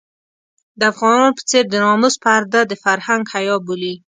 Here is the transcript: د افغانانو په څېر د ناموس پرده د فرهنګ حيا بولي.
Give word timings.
د 0.79 0.81
افغانانو 0.91 1.35
په 1.37 1.43
څېر 1.49 1.63
د 1.69 1.73
ناموس 1.83 2.15
پرده 2.23 2.61
د 2.67 2.73
فرهنګ 2.83 3.23
حيا 3.33 3.55
بولي. 3.65 3.93